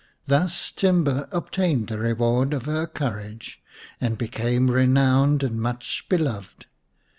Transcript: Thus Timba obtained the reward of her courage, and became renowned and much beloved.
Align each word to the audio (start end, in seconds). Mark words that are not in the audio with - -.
Thus 0.25 0.71
Timba 0.71 1.27
obtained 1.31 1.85
the 1.89 1.99
reward 1.99 2.53
of 2.55 2.65
her 2.65 2.87
courage, 2.87 3.61
and 4.01 4.17
became 4.17 4.71
renowned 4.71 5.43
and 5.43 5.61
much 5.61 6.07
beloved. 6.09 6.65